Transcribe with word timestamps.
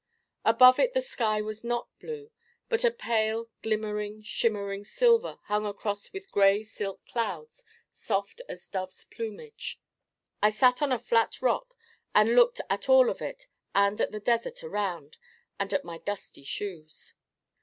Above 0.43 0.79
it 0.79 0.95
the 0.95 0.99
sky 0.99 1.41
was 1.43 1.63
not 1.63 1.87
blue 1.99 2.31
but 2.69 2.83
a 2.83 2.89
pale 2.89 3.49
glimmering 3.61 4.19
shimmering 4.23 4.83
silver 4.83 5.37
hung 5.43 5.63
across 5.63 6.11
with 6.11 6.31
gray 6.31 6.63
silk 6.63 7.05
clouds 7.05 7.63
soft 7.91 8.41
as 8.49 8.67
doves' 8.67 9.03
plumage. 9.05 9.79
I 10.41 10.49
sat 10.49 10.81
on 10.81 10.91
a 10.91 10.97
flat 10.97 11.39
rock 11.43 11.75
and 12.15 12.33
looked 12.33 12.61
at 12.67 12.89
all 12.89 13.11
of 13.11 13.21
it 13.21 13.45
and 13.75 14.01
at 14.01 14.11
the 14.11 14.19
desert 14.19 14.63
around, 14.63 15.19
and 15.59 15.71
at 15.71 15.85
my 15.85 15.99
dusty 15.99 16.45
shoes. 16.45 17.13